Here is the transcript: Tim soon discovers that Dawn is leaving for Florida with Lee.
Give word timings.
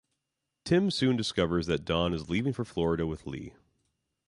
Tim 0.65 0.89
soon 0.89 1.15
discovers 1.15 1.67
that 1.67 1.85
Dawn 1.85 2.11
is 2.15 2.27
leaving 2.27 2.53
for 2.53 2.65
Florida 2.65 3.05
with 3.05 3.27
Lee. 3.27 3.53